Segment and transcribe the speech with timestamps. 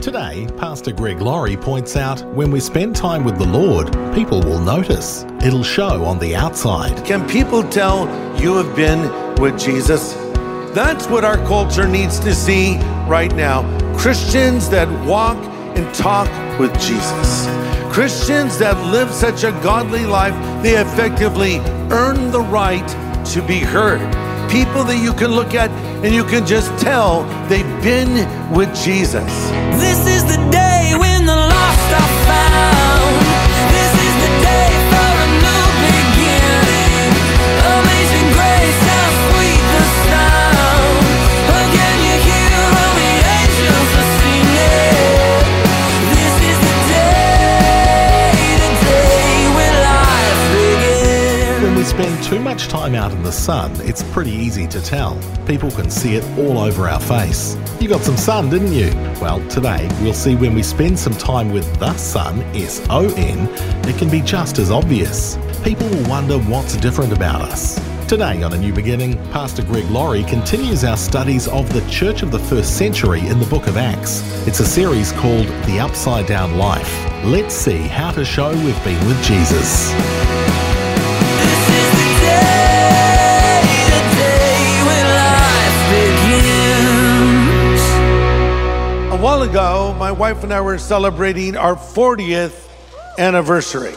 [0.00, 4.60] Today, Pastor Greg Laurie points out when we spend time with the Lord, people will
[4.60, 5.24] notice.
[5.42, 7.04] It'll show on the outside.
[7.06, 8.06] Can people tell
[8.38, 9.00] you have been
[9.36, 10.12] with Jesus?
[10.74, 12.76] That's what our culture needs to see
[13.08, 13.62] right now.
[13.96, 15.38] Christians that walk
[15.76, 16.28] and talk
[16.60, 17.46] with Jesus.
[17.90, 21.58] Christians that live such a godly life, they effectively
[21.90, 22.86] earn the right
[23.28, 24.00] to be heard.
[24.50, 25.70] People that you can look at
[26.04, 28.12] and you can just tell they've been
[28.52, 29.32] with Jesus.
[52.26, 55.16] Too much time out in the sun, it's pretty easy to tell.
[55.46, 57.56] People can see it all over our face.
[57.80, 58.90] You got some sun, didn't you?
[59.20, 63.48] Well, today we'll see when we spend some time with the sun, S O N,
[63.88, 65.38] it can be just as obvious.
[65.62, 67.76] People will wonder what's different about us.
[68.08, 72.32] Today on A New Beginning, Pastor Greg Laurie continues our studies of the Church of
[72.32, 74.20] the First Century in the book of Acts.
[74.48, 76.92] It's a series called The Upside Down Life.
[77.24, 79.92] Let's see how to show we've been with Jesus.
[89.56, 92.68] Ago, my wife and I were celebrating our 40th
[93.16, 93.94] anniversary.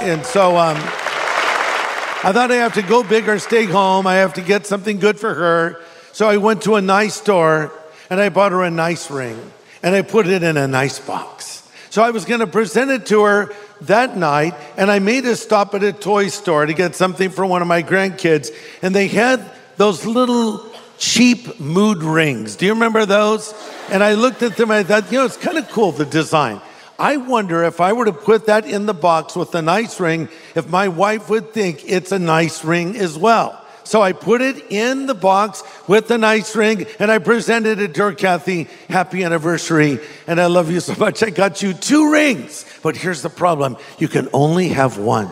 [0.00, 4.06] And so um, I thought I have to go big or stay home.
[4.06, 5.82] I have to get something good for her.
[6.12, 7.70] So I went to a nice store
[8.08, 9.38] and I bought her a nice ring
[9.82, 11.68] and I put it in a nice box.
[11.90, 15.36] So I was going to present it to her that night and I made a
[15.36, 18.48] stop at a toy store to get something for one of my grandkids.
[18.80, 19.44] And they had
[19.76, 20.71] those little
[21.02, 22.54] cheap mood rings.
[22.54, 23.52] Do you remember those?
[23.90, 26.06] And I looked at them and I thought, you know, it's kind of cool, the
[26.06, 26.60] design.
[26.96, 30.28] I wonder if I were to put that in the box with a nice ring,
[30.54, 33.58] if my wife would think it's a nice ring as well.
[33.82, 37.96] So I put it in the box with the nice ring and I presented it
[37.96, 38.68] to her, Kathy.
[38.88, 39.98] Happy anniversary.
[40.28, 41.24] And I love you so much.
[41.24, 42.64] I got you two rings.
[42.80, 45.28] But here's the problem you can only have one.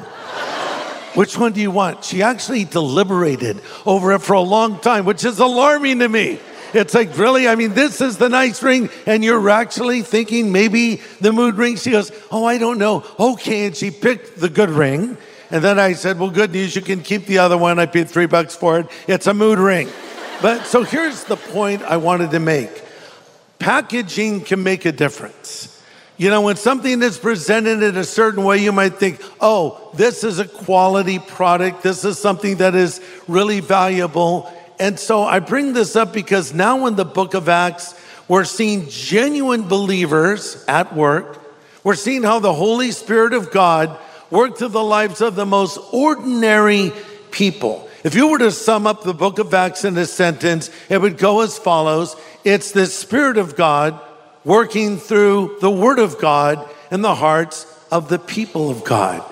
[1.14, 2.04] Which one do you want?
[2.04, 6.38] She actually deliberated over it for a long time, which is alarming to me.
[6.72, 7.48] It's like, really?
[7.48, 11.76] I mean, this is the nice ring, and you're actually thinking maybe the mood ring?
[11.76, 13.04] She goes, Oh, I don't know.
[13.18, 13.66] Okay.
[13.66, 15.16] And she picked the good ring.
[15.50, 16.76] And then I said, Well, good news.
[16.76, 17.80] You can keep the other one.
[17.80, 18.86] I paid three bucks for it.
[19.08, 19.88] It's a mood ring.
[20.40, 22.84] But so here's the point I wanted to make
[23.58, 25.79] packaging can make a difference.
[26.20, 30.22] You know, when something is presented in a certain way, you might think, oh, this
[30.22, 31.82] is a quality product.
[31.82, 34.52] This is something that is really valuable.
[34.78, 37.98] And so I bring this up because now in the book of Acts,
[38.28, 41.40] we're seeing genuine believers at work.
[41.84, 43.98] We're seeing how the Holy Spirit of God
[44.30, 46.92] worked through the lives of the most ordinary
[47.30, 47.88] people.
[48.04, 51.16] If you were to sum up the book of Acts in a sentence, it would
[51.16, 52.14] go as follows
[52.44, 53.98] It's the Spirit of God
[54.44, 59.24] working through the Word of God in the hearts of the people of God.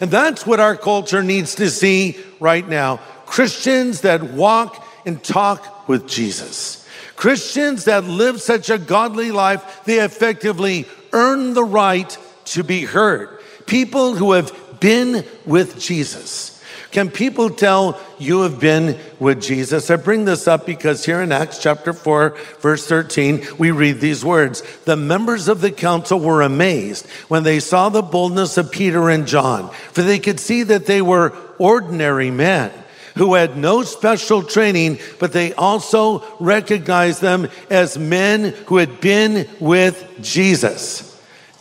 [0.00, 2.98] And that's what our culture needs to see right now.
[3.26, 6.86] Christians that walk and talk with Jesus.
[7.16, 13.40] Christians that live such a godly life, they effectively earn the right to be heard.
[13.66, 16.51] People who have been with Jesus.
[16.92, 19.90] Can people tell you have been with Jesus?
[19.90, 24.22] I bring this up because here in Acts chapter 4, verse 13, we read these
[24.22, 29.08] words The members of the council were amazed when they saw the boldness of Peter
[29.08, 32.70] and John, for they could see that they were ordinary men
[33.16, 39.48] who had no special training, but they also recognized them as men who had been
[39.60, 41.08] with Jesus.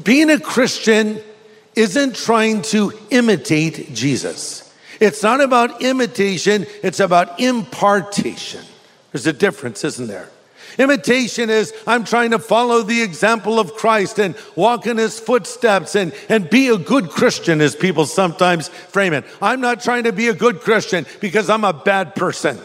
[0.03, 1.21] Being a Christian
[1.73, 4.70] isn't trying to imitate Jesus.
[5.01, 8.63] It's not about imitation, it's about impartation.
[9.11, 10.29] There's a difference, isn't there?
[10.77, 15.95] Imitation is I'm trying to follow the example of Christ and walk in his footsteps
[15.95, 19.25] and, and be a good Christian, as people sometimes frame it.
[19.41, 22.59] I'm not trying to be a good Christian because I'm a bad person.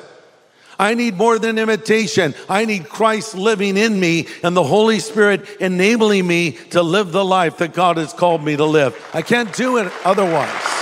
[0.79, 2.35] I need more than imitation.
[2.50, 7.25] I need Christ living in me and the Holy Spirit enabling me to live the
[7.25, 8.94] life that God has called me to live.
[9.15, 10.75] I can't do it otherwise.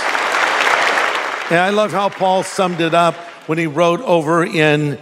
[1.51, 3.13] And I love how Paul summed it up
[3.45, 4.97] when he wrote over in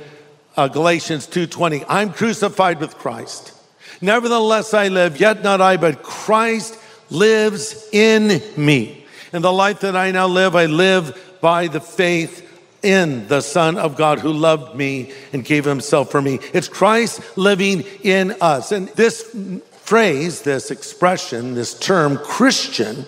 [0.57, 3.54] uh, Galatians 2:20, "I'm crucified with Christ.
[4.01, 6.78] Nevertheless I live, yet not I, but Christ
[7.10, 9.06] lives in me.
[9.31, 12.42] And the life that I now live, I live by the faith
[12.84, 16.40] in the Son of God who loved me and gave himself for me.
[16.54, 18.74] It's Christ living in us.
[18.74, 19.34] And this
[19.72, 23.06] phrase, this expression, this term, Christian,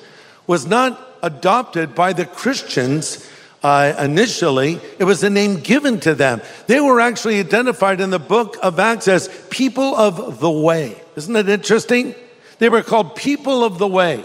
[0.48, 3.28] was not adopted by the Christians
[3.64, 4.80] uh, initially.
[5.00, 6.42] It was a name given to them.
[6.68, 11.02] They were actually identified in the book of Acts as people of the way.
[11.16, 12.14] Isn't it interesting?
[12.60, 14.24] They were called people of the way.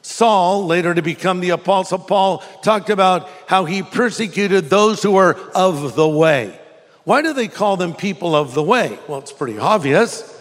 [0.00, 5.34] Saul, later to become the Apostle Paul, talked about how he persecuted those who were
[5.54, 6.58] of the way.
[7.04, 8.98] Why do they call them people of the way?
[9.08, 10.39] Well, it's pretty obvious.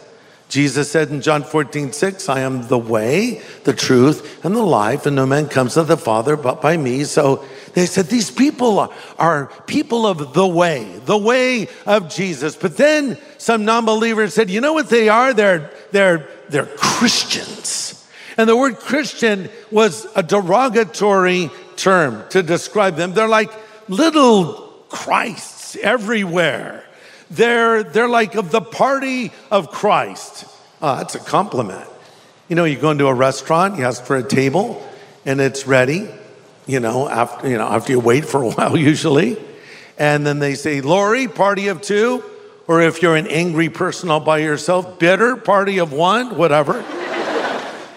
[0.50, 5.06] Jesus said in John 14, 6, I am the way, the truth, and the life,
[5.06, 7.04] and no man comes to the Father but by me.
[7.04, 12.56] So they said, These people are, people of the way, the way of Jesus.
[12.56, 15.36] But then some non believers said, You know what they are?
[15.36, 18.08] They're, they're, they're Christians.
[18.36, 23.14] And the word Christian was a derogatory term to describe them.
[23.14, 23.52] They're like
[23.88, 24.54] little
[24.90, 26.86] Christs everywhere.
[27.32, 30.46] They're, they're like of the party of Christ.
[30.82, 31.88] Ah, that's a compliment.
[32.48, 34.86] You know, you go into a restaurant, you ask for a table,
[35.26, 36.10] and it's ready,
[36.66, 39.38] you know, after, you know, after you wait for a while usually.
[39.98, 42.24] And then they say, Laurie, party of two.
[42.68, 46.84] Or if you're an angry person all by yourself, bitter, party of one, whatever.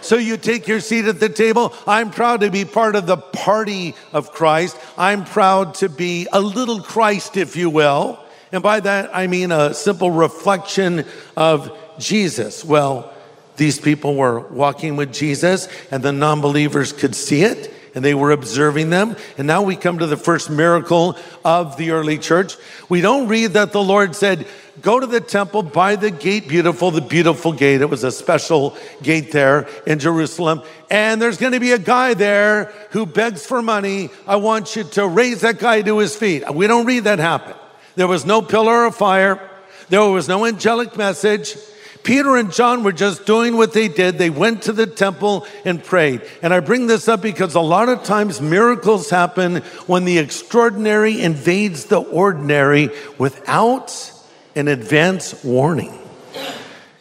[0.03, 1.73] So you take your seat at the table.
[1.87, 4.77] I'm proud to be part of the party of Christ.
[4.99, 8.19] I'm proud to be a little Christ, if you will.
[8.53, 11.07] And by that, I mean a simple reflection
[11.37, 12.65] of Jesus.
[12.65, 13.13] Well,
[13.57, 18.15] these people were walking with Jesus, and the non believers could see it, and they
[18.15, 19.17] were observing them.
[19.39, 22.57] And now we come to the first miracle of the early church.
[22.89, 24.47] We don't read that the Lord said,
[24.81, 27.83] Go to the temple by the gate beautiful, the beautiful gate.
[27.83, 30.63] It was a special gate there in Jerusalem.
[30.91, 34.09] And there's going to be a guy there who begs for money.
[34.27, 36.51] I want you to raise that guy to his feet.
[36.53, 37.55] We don't read that happen.
[37.95, 39.41] There was no pillar of fire.
[39.89, 41.57] There was no angelic message.
[42.03, 44.19] Peter and John were just doing what they did.
[44.19, 46.23] They went to the temple and prayed.
[46.43, 51.21] And I bring this up because a lot of times miracles happen when the extraordinary
[51.21, 54.13] invades the ordinary without
[54.57, 55.97] an advance warning.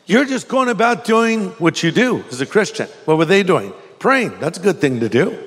[0.06, 2.88] You're just going about doing what you do as a Christian.
[3.06, 3.74] What were they doing?
[3.98, 4.40] Praying.
[4.40, 5.38] That's a good thing to do.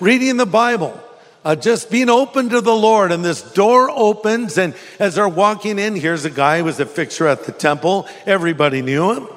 [0.00, 0.98] Reading the Bible.
[1.44, 3.12] Uh, just being open to the Lord.
[3.12, 6.86] And this door opens, and as they're walking in, here's a guy who was a
[6.86, 8.08] fixture at the temple.
[8.24, 9.28] Everybody knew him.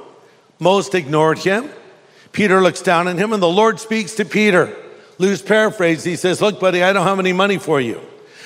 [0.60, 1.70] Most ignored him.
[2.32, 4.76] Peter looks down on him, and the Lord speaks to Peter.
[5.18, 8.00] Loose paraphrase, he says, Look, buddy, I don't have any money for you,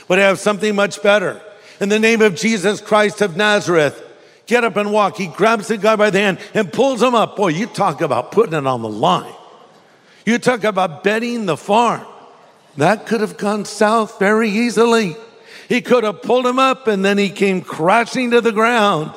[0.07, 1.42] but I have something much better
[1.81, 4.02] in the name of Jesus Christ of Nazareth,
[4.46, 5.18] get up and walk.
[5.18, 7.36] He grabs the guy by the hand and pulls him up.
[7.36, 9.34] Boy, you talk about putting it on the line.
[10.24, 12.06] You talk about betting the farm.
[12.77, 15.15] That could have gone south very easily.
[15.68, 19.12] He could have pulled him up and then he came crashing to the ground.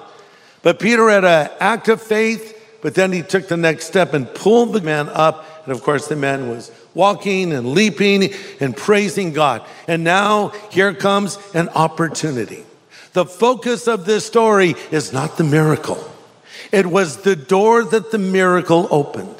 [0.62, 4.32] But Peter had an act of faith, but then he took the next step and
[4.34, 5.46] pulled the man up.
[5.64, 9.66] And of course, the man was walking and leaping and praising God.
[9.88, 12.64] And now here comes an opportunity.
[13.12, 16.02] The focus of this story is not the miracle.
[16.72, 19.36] It was the door that the miracle opened.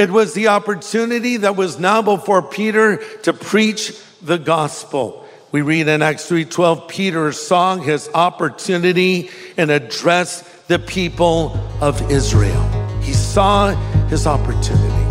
[0.00, 3.92] It was the opportunity that was now before Peter to preach
[4.22, 5.26] the gospel.
[5.52, 9.28] We read in Acts 3:12 Peter saw his opportunity
[9.58, 12.64] and addressed the people of Israel.
[13.02, 13.74] He saw
[14.08, 15.04] his opportunity.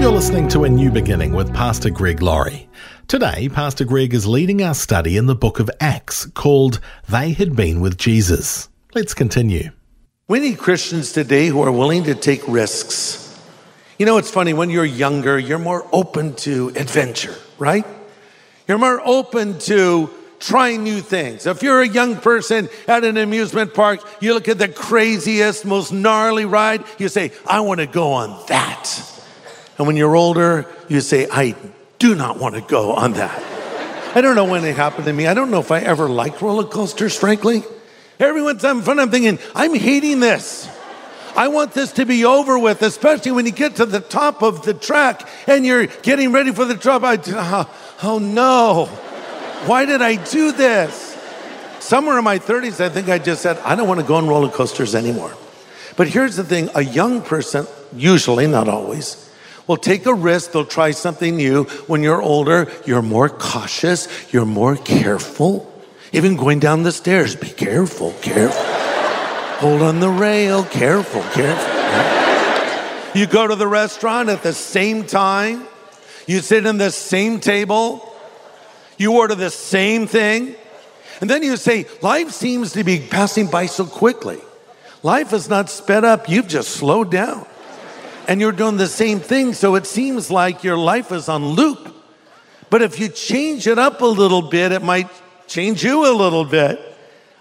[0.00, 2.68] You're listening to A New Beginning with Pastor Greg Laurie.
[3.08, 7.56] Today, Pastor Greg is leading our study in the book of Acts called They Had
[7.56, 8.68] Been with Jesus.
[8.94, 9.72] Let's continue.
[10.28, 13.34] We need Christians today who are willing to take risks.
[13.98, 17.86] You know, it's funny, when you're younger, you're more open to adventure, right?
[18.68, 21.46] You're more open to trying new things.
[21.46, 25.92] If you're a young person at an amusement park, you look at the craziest, most
[25.92, 29.02] gnarly ride, you say, I want to go on that.
[29.78, 31.56] And when you're older, you say, I
[31.98, 33.42] do not want to go on that.
[34.14, 35.26] I don't know when it happened to me.
[35.26, 37.62] I don't know if I ever liked roller coasters, frankly.
[38.20, 38.98] Everyone's having fun.
[38.98, 40.68] I'm thinking, I'm hating this.
[41.36, 44.64] I want this to be over with, especially when you get to the top of
[44.64, 47.04] the track and you're getting ready for the drop.
[47.04, 48.86] I, oh, oh no,
[49.66, 51.16] why did I do this?
[51.78, 54.26] Somewhere in my 30s, I think I just said, I don't want to go on
[54.26, 55.32] roller coasters anymore.
[55.96, 59.30] But here's the thing a young person, usually, not always,
[59.68, 61.64] will take a risk, they'll try something new.
[61.86, 65.72] When you're older, you're more cautious, you're more careful.
[66.12, 68.64] Even going down the stairs, be careful, careful.
[69.60, 71.78] Hold on the rail, careful, careful.
[73.18, 75.66] You go to the restaurant at the same time,
[76.26, 78.14] you sit in the same table,
[78.96, 80.54] you order the same thing,
[81.20, 84.40] and then you say, Life seems to be passing by so quickly.
[85.02, 87.46] Life is not sped up, you've just slowed down.
[88.26, 91.94] And you're doing the same thing, so it seems like your life is on loop.
[92.70, 95.08] But if you change it up a little bit, it might
[95.48, 96.78] change you a little bit.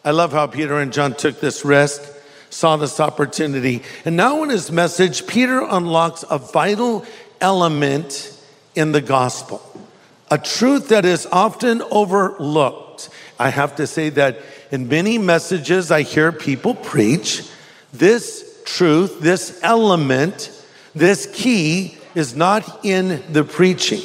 [0.03, 2.01] I love how Peter and John took this risk,
[2.49, 3.83] saw this opportunity.
[4.05, 7.05] And now, in his message, Peter unlocks a vital
[7.41, 8.33] element
[8.73, 9.61] in the gospel,
[10.31, 13.09] a truth that is often overlooked.
[13.37, 14.39] I have to say that
[14.71, 17.43] in many messages I hear people preach,
[17.91, 20.51] this truth, this element,
[20.95, 24.01] this key is not in the preaching.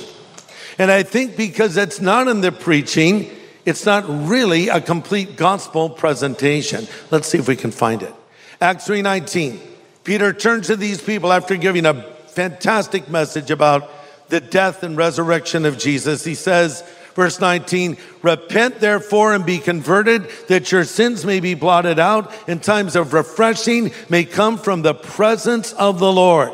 [0.78, 3.30] And I think because it's not in the preaching,
[3.64, 6.86] it's not really a complete gospel presentation.
[7.10, 8.14] Let's see if we can find it.
[8.60, 9.60] Acts 3:19.
[10.04, 13.88] Peter turns to these people after giving a fantastic message about
[14.30, 16.24] the death and resurrection of Jesus.
[16.24, 16.82] He says,
[17.14, 22.62] verse 19, repent therefore and be converted that your sins may be blotted out and
[22.62, 26.50] times of refreshing may come from the presence of the Lord.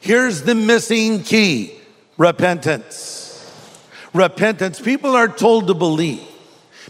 [0.00, 1.80] Here's the missing key
[2.18, 3.22] repentance.
[4.12, 4.80] Repentance.
[4.80, 6.25] People are told to believe.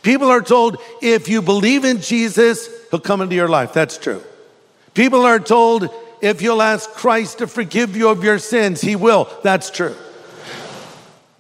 [0.07, 3.73] People are told if you believe in Jesus, he'll come into your life.
[3.73, 4.23] That's true.
[4.95, 5.89] People are told
[6.23, 9.29] if you'll ask Christ to forgive you of your sins, he will.
[9.43, 9.97] That's true.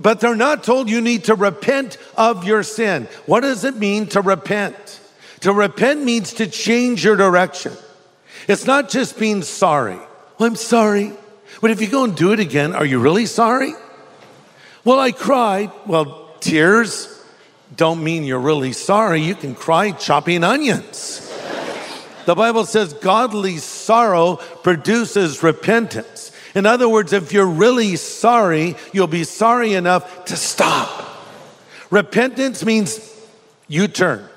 [0.01, 3.07] But they're not told you need to repent of your sin.
[3.27, 5.01] What does it mean to repent?
[5.43, 7.71] To repent means to change your direction.
[8.49, 9.95] It's not just being sorry.
[9.95, 11.13] Well, I'm sorry.
[11.61, 13.75] But if you go and do it again, are you really sorry?
[14.83, 15.71] Well, I cried.
[15.87, 17.16] Well, tears
[17.75, 19.23] don't mean you're really sorry.
[19.23, 21.23] You can cry chopping onions.
[22.27, 26.33] The Bible says godly sorrow produces repentance.
[26.55, 31.05] In other words, if you're really sorry, you'll be sorry enough to stop.
[31.91, 33.15] Repentance means
[33.69, 34.29] you turn.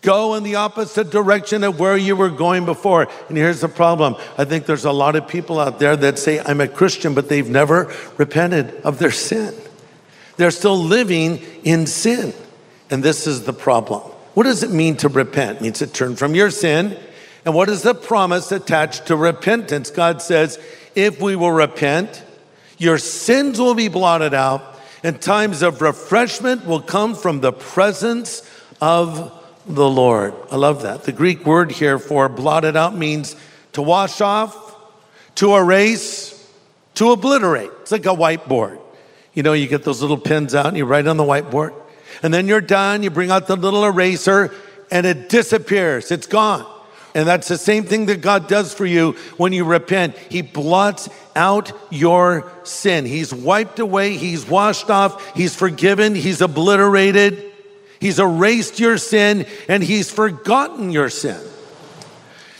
[0.00, 3.08] Go in the opposite direction of where you were going before.
[3.28, 6.40] And here's the problem I think there's a lot of people out there that say,
[6.40, 9.54] I'm a Christian, but they've never repented of their sin.
[10.36, 12.34] They're still living in sin.
[12.90, 14.02] And this is the problem.
[14.34, 15.58] What does it mean to repent?
[15.58, 16.98] It means to turn from your sin.
[17.44, 19.90] And what is the promise attached to repentance?
[19.90, 20.58] God says,
[20.94, 22.22] if we will repent,
[22.78, 28.42] your sins will be blotted out, and times of refreshment will come from the presence
[28.80, 29.32] of
[29.66, 30.34] the Lord.
[30.50, 31.04] I love that.
[31.04, 33.36] The Greek word here for blotted out means
[33.72, 34.76] to wash off,
[35.36, 36.50] to erase,
[36.94, 37.70] to obliterate.
[37.82, 38.80] It's like a whiteboard.
[39.32, 41.74] You know, you get those little pins out and you write on the whiteboard.
[42.22, 44.54] And then you're done, you bring out the little eraser,
[44.90, 46.10] and it disappears.
[46.10, 46.70] It's gone.
[47.14, 50.16] And that's the same thing that God does for you when you repent.
[50.16, 53.06] He blots out your sin.
[53.06, 57.52] He's wiped away, He's washed off, He's forgiven, He's obliterated,
[58.00, 61.40] He's erased your sin, and He's forgotten your sin.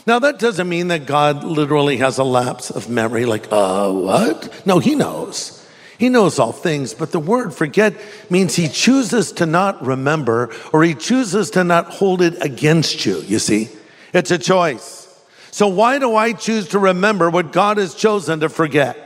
[0.07, 4.67] Now, that doesn't mean that God literally has a lapse of memory, like, uh, what?
[4.67, 5.64] No, He knows.
[5.99, 7.95] He knows all things, but the word forget
[8.29, 13.21] means he chooses to not remember or he chooses to not hold it against you,
[13.21, 13.69] you see?
[14.13, 15.03] It's a choice.
[15.51, 18.99] So, why do I choose to remember what God has chosen to forget?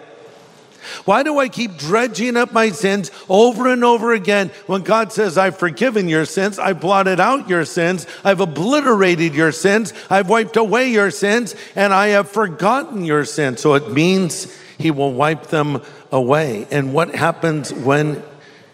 [1.05, 5.37] Why do I keep dredging up my sins over and over again when God says,
[5.37, 10.57] I've forgiven your sins, I've blotted out your sins, I've obliterated your sins, I've wiped
[10.57, 13.61] away your sins, and I have forgotten your sins?
[13.61, 14.47] So it means
[14.79, 15.83] He will wipe them
[16.13, 16.67] away.
[16.71, 18.23] And what happens when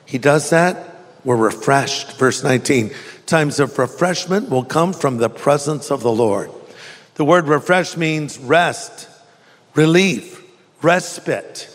[0.04, 0.90] He does that?
[1.24, 2.18] We're refreshed.
[2.18, 2.92] Verse 19
[3.26, 6.50] times of refreshment will come from the presence of the Lord.
[7.14, 9.08] The word refresh means rest,
[9.74, 10.42] relief,
[10.82, 11.68] respite,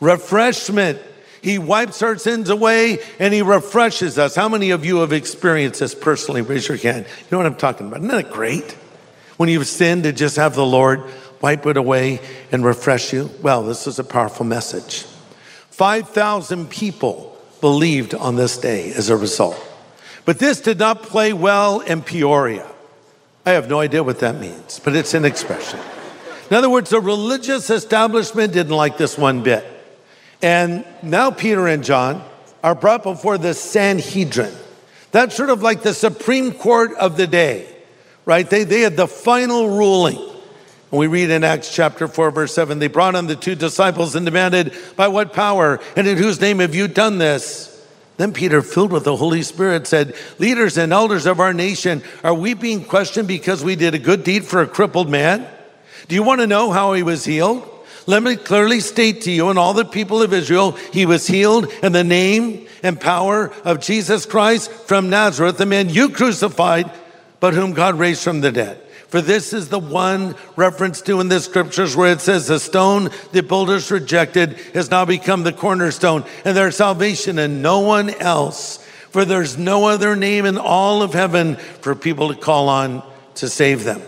[0.00, 0.98] refreshment.
[1.42, 4.34] He wipes our sins away and he refreshes us.
[4.34, 6.42] How many of you have experienced this personally?
[6.42, 7.06] Raise your hand.
[7.06, 8.00] You know what I'm talking about.
[8.00, 8.72] Isn't that great?
[9.36, 11.04] When you've sinned to just have the Lord
[11.40, 12.20] wipe it away
[12.52, 13.30] and refresh you.
[13.42, 15.04] Well, this is a powerful message.
[15.70, 19.58] 5,000 people believed on this day as a result.
[20.24, 22.66] But this did not play well in Peoria.
[23.46, 25.80] I have no idea what that means, but it's an expression.
[26.50, 29.64] In other words, the religious establishment didn't like this one bit.
[30.42, 32.24] And now Peter and John
[32.62, 34.54] are brought before the Sanhedrin.
[35.10, 37.74] That's sort of like the Supreme Court of the day,
[38.24, 38.48] right?
[38.48, 40.27] They, they had the final ruling.
[40.90, 44.24] We read in Acts chapter 4, verse 7 they brought on the two disciples and
[44.24, 47.74] demanded, By what power and in whose name have you done this?
[48.16, 52.34] Then Peter, filled with the Holy Spirit, said, Leaders and elders of our nation, are
[52.34, 55.46] we being questioned because we did a good deed for a crippled man?
[56.08, 57.68] Do you want to know how he was healed?
[58.06, 61.70] Let me clearly state to you and all the people of Israel, he was healed
[61.82, 66.90] in the name and power of Jesus Christ from Nazareth, the man you crucified,
[67.38, 68.80] but whom God raised from the dead.
[69.08, 73.08] For this is the one reference to in the scriptures where it says, The stone
[73.32, 78.84] the builders rejected has now become the cornerstone, and their salvation and no one else.
[79.10, 83.02] For there's no other name in all of heaven for people to call on
[83.36, 84.02] to save them.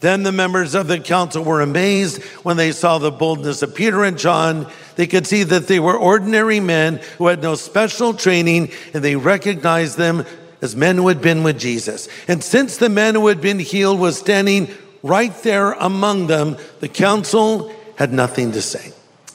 [0.00, 4.04] Then the members of the council were amazed when they saw the boldness of Peter
[4.04, 4.70] and John.
[4.96, 9.16] They could see that they were ordinary men who had no special training, and they
[9.16, 10.24] recognized them
[10.62, 12.08] as men who had been with Jesus.
[12.28, 14.68] And since the man who had been healed was standing
[15.02, 18.92] right there among them, the council had nothing to say.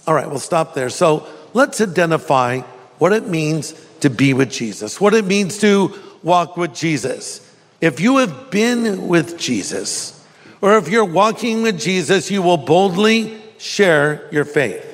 [0.07, 0.89] All right, we'll stop there.
[0.89, 2.59] So let's identify
[2.97, 7.47] what it means to be with Jesus, what it means to walk with Jesus.
[7.79, 10.23] If you have been with Jesus,
[10.61, 14.87] or if you're walking with Jesus, you will boldly share your faith.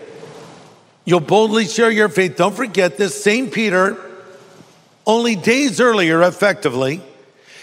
[1.04, 2.36] You'll boldly share your faith.
[2.36, 3.52] Don't forget this St.
[3.52, 3.98] Peter
[5.08, 7.02] only days earlier, effectively,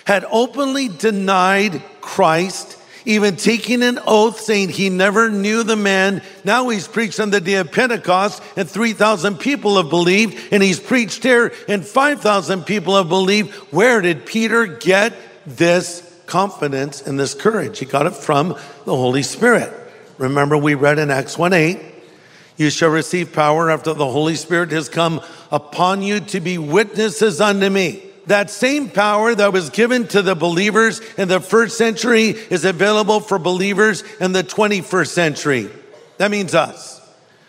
[0.04, 6.22] had openly denied Christ, even taking an oath saying he never knew the man.
[6.42, 10.80] Now he's preached on the day of Pentecost, and 3,000 people have believed, and he's
[10.80, 13.54] preached here, and 5,000 people have believed.
[13.70, 15.14] Where did Peter get
[15.46, 17.78] this confidence and this courage?
[17.78, 19.72] He got it from the Holy Spirit.
[20.16, 21.93] Remember, we read in Acts 1 8,
[22.56, 25.20] you shall receive power after the Holy Spirit has come
[25.50, 28.02] upon you to be witnesses unto me.
[28.26, 33.20] That same power that was given to the believers in the first century is available
[33.20, 35.70] for believers in the 21st century.
[36.18, 37.00] That means us.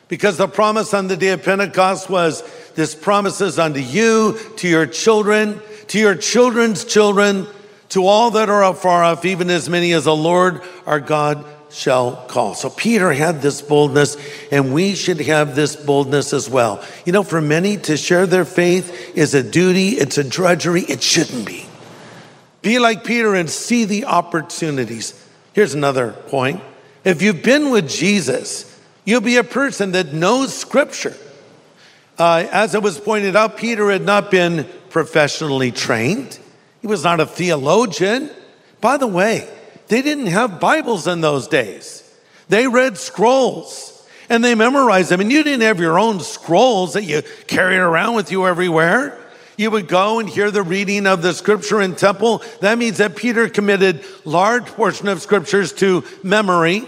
[0.08, 4.86] Because the promise on the day of Pentecost was this promises unto you, to your
[4.86, 7.48] children, to your children's children,
[7.90, 12.16] to all that are afar off, even as many as the Lord our God shall
[12.28, 12.56] call.
[12.56, 14.18] So Peter had this boldness,
[14.52, 16.84] and we should have this boldness as well.
[17.06, 21.04] You know, for many to share their faith is a duty, it's a drudgery, it
[21.04, 21.66] shouldn't be.
[22.62, 25.14] Be like Peter and see the opportunities.
[25.54, 26.62] Here's another point.
[27.04, 31.16] If you've been with Jesus, you'll be a person that knows Scripture.
[32.18, 36.40] Uh, as it was pointed out, Peter had not been professionally trained.
[36.82, 38.32] He was not a theologian.
[38.82, 39.48] By the way,
[39.88, 42.02] they didn't have Bibles in those days.
[42.50, 45.22] They read scrolls and they memorized them.
[45.22, 49.20] And you didn't have your own scrolls that you carried around with you everywhere.
[49.58, 52.44] You would go and hear the reading of the scripture in temple.
[52.62, 56.86] That means that Peter committed large portion of scriptures to memory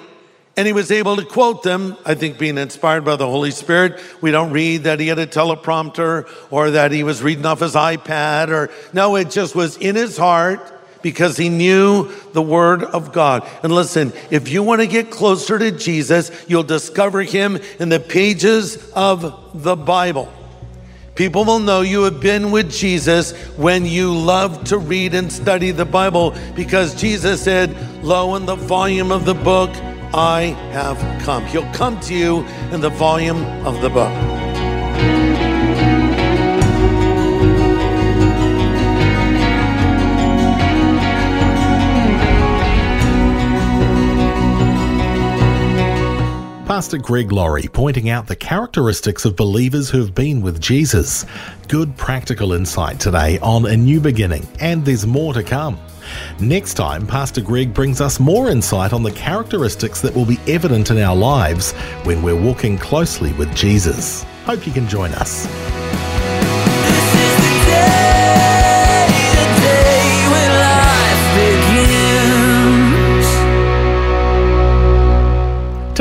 [0.57, 4.01] and he was able to quote them, I think being inspired by the Holy Spirit.
[4.21, 7.75] We don't read that he had a teleprompter or that he was reading off his
[7.75, 13.13] iPad or no, it just was in his heart because he knew the Word of
[13.13, 13.47] God.
[13.63, 17.99] And listen, if you want to get closer to Jesus, you'll discover him in the
[17.99, 20.31] pages of the Bible.
[21.15, 25.71] People will know you have been with Jesus when you love to read and study
[25.71, 29.71] the Bible because Jesus said, Lo, in the volume of the book,
[30.13, 31.43] I have come.
[31.47, 34.37] He'll come to you in the volume of the book.
[46.78, 51.26] Pastor Greg Laurie pointing out the characteristics of believers who have been with Jesus.
[51.68, 55.80] Good practical insight today on a new beginning, and there's more to come.
[56.40, 60.92] Next time, Pastor Greg brings us more insight on the characteristics that will be evident
[60.92, 61.72] in our lives
[62.04, 64.22] when we're walking closely with Jesus.
[64.46, 65.48] Hope you can join us.